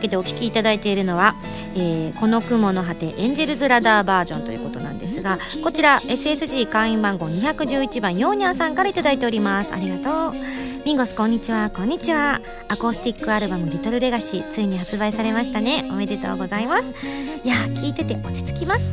[0.00, 1.34] けでお聴きいただいているのは、
[1.74, 9.72] えーこの雲の果てエンジェルズラダーバージョンということなんですがこちら SSG 会員番号211番ヨーニャンさんからいいております。
[9.72, 10.40] ありがとう。
[10.84, 11.70] ミンゴスこんにちは。
[11.70, 12.40] こんにちは。
[12.68, 15.86] アコースティックアルバム「リトルレガシー」ついに発売されましたね。
[15.90, 17.06] おめでとうございます。
[17.06, 18.84] いやー聞いてて落ち着きます、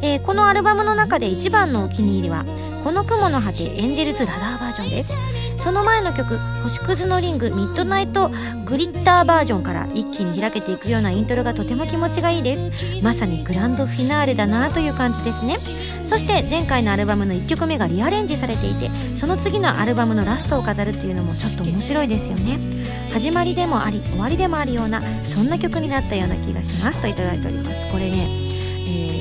[0.00, 2.44] えーこのアルバムの中で一番のお気に入りは
[2.84, 5.12] 「この雲の果てエンジェルズラダーバージョン」です。
[5.62, 8.32] その前の曲「星屑のリングミッドナイト
[8.64, 12.70] グリッターバージョン」から一気に開けていくようなイントロがとても気持ちがいいです。
[13.02, 15.56] まさにグランドフィナーレだなという感じですね。
[16.06, 22.58] そして前回のアルバムの1曲目がリアレンジされていてその次のアルバムのラストを飾るっていうのもちょっと面白いですよね。
[23.12, 27.70] 始まりでもあり終わりでもあるようなそんな曲になったような気がしますといただいております。
[27.92, 28.26] これね、
[28.88, 29.18] え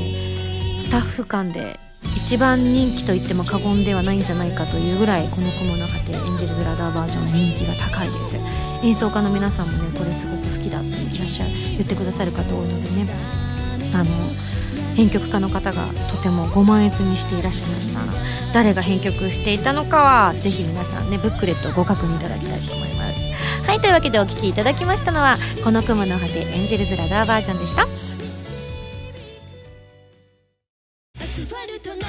[0.79, 1.79] ースタッフ間で
[2.15, 8.37] 一番人気と言っても過言ではないんじゃないかというぐらいこの「雲の果てエンジェルズラダーバージョン」人気が高いです。
[8.83, 13.07] 演奏家の皆さんもねこれすごく好きだっていらっしゃる言ってくださる方多いのでね
[13.93, 14.05] あの
[14.95, 18.31] 編曲家の方がとてもご満悦にしていらっしゃいました。
[18.53, 23.25] 誰が編曲していたのかはぜひ皆さんねブックレットをご確認いただきたいと思います
[23.65, 27.87] はいというわけでお聴きいただきましたのは「この雲の果てエンジェルズラダーバージョン」でした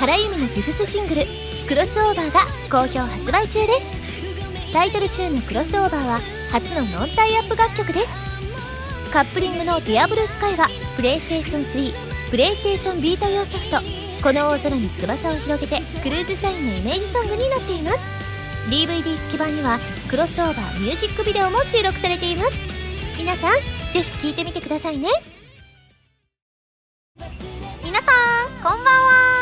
[0.03, 1.23] 原由美のフィフスシングル
[1.69, 3.87] 「クロスオーバー」が好評発売中です。
[4.73, 8.11] タイトルチューンの「クロスオーバー」は初のノンタイアップ楽曲です。
[9.13, 11.95] カップリングの「ディアブルスカイはプレイステーション3
[12.33, 13.79] プレイステーションビータ用ソフト
[14.25, 17.99] 「この大空に翼を広げて」クルーズサインのイメージソングになっています。
[18.69, 19.79] DVD 付き版には
[20.09, 22.57] クロスオーバーミュージックビデオも収録されています。
[23.17, 23.55] 皆さん
[23.93, 25.09] ぜひ聴いてみてくださいね。
[27.85, 29.42] 皆さんこんばんは。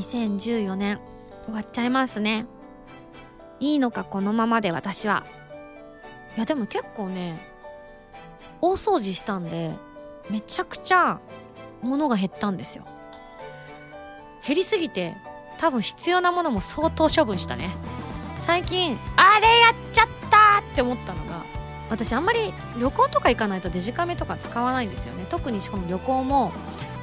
[0.00, 0.98] 2014年
[1.44, 2.46] 終わっちゃいますね。
[3.60, 5.26] いいのかこのままで私は。
[6.36, 7.38] いやでも結構ね
[8.60, 9.74] 大掃除したんで
[10.30, 11.20] めちゃくちゃ
[11.82, 12.84] 物が減ったんですよ。
[14.46, 15.16] 減りすぎて
[15.58, 17.70] 多分必要なものも相当処分したね。
[18.38, 21.44] 最近あれやっちゃったって思ったのが
[21.90, 25.26] 私あんまり旅行とか行かないとデジカメとか使わないんですよね。
[25.28, 26.52] 特にしかも旅行も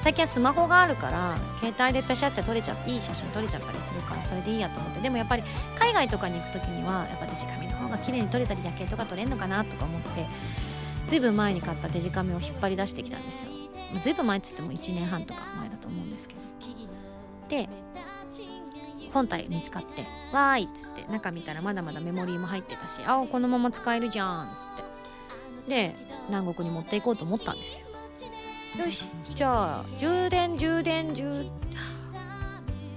[0.08, 5.02] 最近はスマホがあるから携帯でペシャって撮れちゃいい写真撮れちゃったりするからそれでいいやと思って。
[5.02, 5.44] でもやっぱり
[5.78, 10.26] 海外とかに行く時にはやっぱデジカメの方が綺麗に撮れたり夜景とか撮れるのかなとか思って
[11.10, 13.50] ずいぶん前に買ったデジカメを引っ張り出してきたんですよ。
[14.00, 16.40] ずいぶん前っつっても1年半とか前だと思うんですけど。
[17.50, 17.68] で
[19.12, 24.88] 本体見つかって「わーい」っつって中見たらまだまだメモリーも入ってたし「あこのまま使えるじゃん」っつって。
[25.68, 25.94] で
[26.30, 27.87] 南国に持っていこうと思ったんですよ。
[28.78, 31.28] よしじゃあ充電充電充。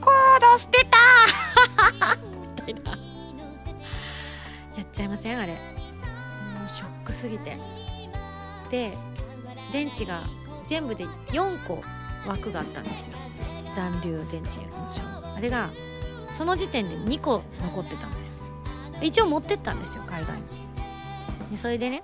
[0.00, 2.16] コード捨てた。
[2.66, 2.96] みたいなや
[4.82, 5.52] っちゃいませんあれ。
[5.52, 5.58] も
[6.66, 7.58] うショックすぎて。
[8.70, 8.96] で
[9.72, 10.22] 電池が
[10.66, 11.82] 全部で4個
[12.26, 13.16] 枠があったんですよ。
[13.74, 14.60] 残留電池
[15.36, 15.70] あれが
[16.32, 18.38] その時点で2個残ってたんです。
[19.02, 20.44] 一応持ってったんですよ海外に。
[21.50, 22.02] でそれでね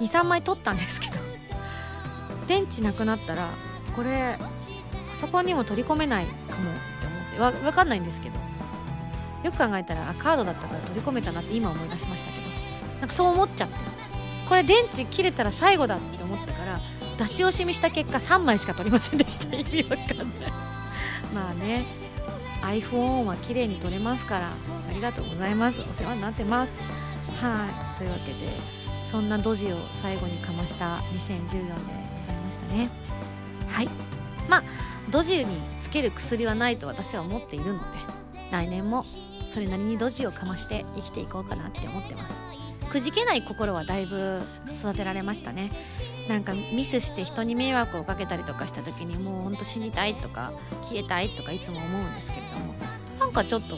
[0.00, 1.29] 23枚取ったんですけど
[2.50, 3.48] 電池なくなったら
[3.94, 4.36] これ
[5.08, 6.74] パソコンにも取り込めないかもっ
[7.30, 8.34] て思ってわ分かんないんですけど
[9.44, 12.48] よく考えたらカードだったから取り込めたなって今思い出しましたけど
[12.98, 13.74] なんかそう思っちゃって
[14.48, 16.80] これ電池切れたら最後だって思ったから
[17.18, 19.46] 出し惜しみした結果3枚しか取りませんでした。
[19.54, 20.26] 意味わかんない。
[21.32, 21.84] まあね
[22.62, 25.80] iPhone は綺麗に撮れますからありがとうございます。
[25.82, 26.80] お世話になってます。
[27.40, 27.98] はい。
[27.98, 28.36] というわけで
[29.06, 32.09] そんなドジを最後にかました2014年。
[32.70, 32.88] ね。
[33.68, 33.88] はい。
[34.48, 34.62] まあ
[35.10, 37.84] ドジにつける薬はないと私は思っているので
[38.52, 39.04] 来年も
[39.46, 42.34] それなりにドジをかまして生きていこうかなって思ってます。
[42.88, 44.42] くじけない心はだいぶ
[44.80, 45.70] 育てられましたね。
[46.28, 50.52] なんかミスして人に迷惑をかけたりとかした時にもうほんと死にたいとか
[50.82, 52.74] 消えたいとかいつも思うんですけれども
[53.18, 53.76] なんかちょっと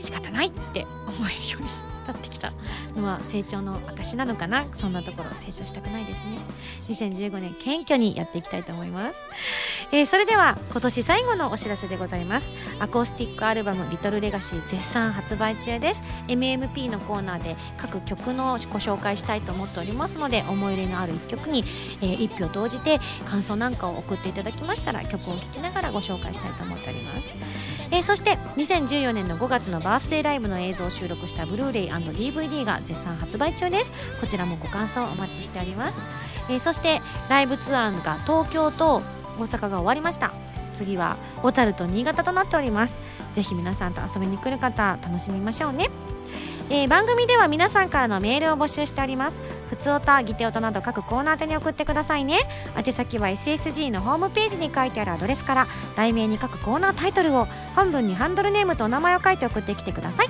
[0.00, 2.52] 仕方ないって思えるように立ってきた
[2.96, 4.66] のは成長の証なのかな？
[4.76, 6.38] そんなところ成長したくないですね。
[6.88, 9.18] 2015年謙虚にやっていきたいと思います、
[9.92, 12.52] えーそれでは今年最後のお知らせでございます。
[12.80, 16.02] アコースティックアルバム「リトルレガシー絶賛発売中です。
[16.28, 21.64] MMP のコーナーで各曲のご紹介したいと思っておりますので思い入れのある一曲に、
[22.00, 27.32] えー一票投じて感想なんかを送っていただきましたら曲を聴きながらご紹介したいと思っております。
[27.92, 33.92] えーそして2014年の5月のバースデーライブの映像を収録したブルーレイ &DVD が絶賛発売中です。
[34.20, 35.98] こちらもご感想お待ちしております、
[36.48, 39.02] えーそしてライブツアーが東京と
[39.38, 40.32] 大阪が終わりました。
[40.72, 42.98] 次は小樽と新潟となっております。
[43.34, 45.90] ぜひ皆さんと遊びに来る方楽しみましょうね。
[46.74, 49.42] えー番組では皆さんからのメールを募集しております。
[49.68, 52.38] ふつおたぎておたなど各コーナー宛に送ってくださいね。
[52.74, 55.66] 宛先は SSG のホームページに書いてあるアドレスから
[55.96, 57.46] 題名に各コーナータイトルを
[57.76, 60.28] 本文にハンドルネームとお名前を書いて送ってきてください、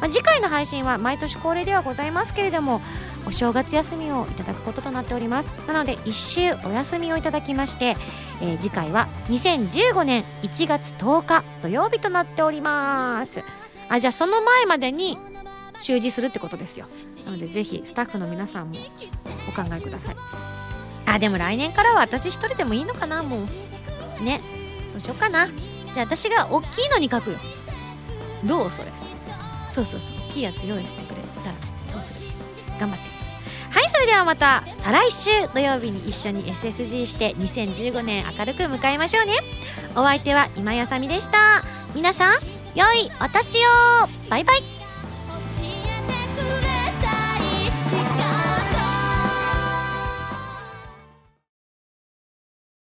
[0.00, 2.80] まあ次回の配信は毎年恒例ではございますけれども
[3.24, 5.54] お正月休みをいただくこととなっております。
[5.68, 7.96] なので1週お休みをいただきまして、
[8.42, 13.44] えー次回は2015年1月10日土曜日となっております。
[13.88, 15.18] あじゃあその前までに
[15.80, 16.86] 習字するってことですよ。
[17.24, 18.78] なのでぜひスタッフの皆さんも
[19.48, 20.16] お考えください。
[21.06, 23.38] あでも来年からは私一人でもいいのかなも
[24.20, 24.22] う。
[24.24, 24.40] ね。
[24.90, 25.48] そうしようかな。
[25.48, 27.38] じゃあ私が大きいのに書くよ。
[28.44, 28.70] どう？
[28.70, 28.92] それ。
[29.70, 30.16] そうそうそう。
[30.28, 31.54] 大きいやつ用意してくれたら
[31.86, 32.30] そうする。
[32.78, 33.14] 頑張って。
[33.70, 39.34] はいそれではまた再来週土曜日に一緒に SSG して2015年明るく迎えましょうね。
[39.96, 41.64] お相手は今やさみでした。
[41.94, 42.34] 皆さん
[42.76, 43.60] 良いお年を。
[44.30, 44.83] バイバイ。